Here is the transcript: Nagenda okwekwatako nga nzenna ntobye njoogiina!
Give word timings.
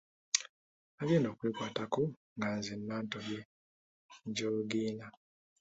Nagenda 0.95 1.27
okwekwatako 1.29 2.01
nga 2.35 2.47
nzenna 2.57 2.95
ntobye 3.05 3.39
njoogiina! 4.27 5.05